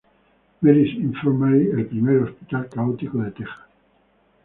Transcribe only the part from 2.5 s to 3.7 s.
católico de Texas.